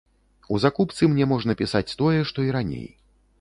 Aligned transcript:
У 0.55 0.57
закупцы 0.63 1.09
мне 1.11 1.27
можна 1.33 1.55
пісаць 1.61 1.95
тое, 2.01 2.19
што 2.31 2.47
і 2.49 2.51
раней. 2.57 2.87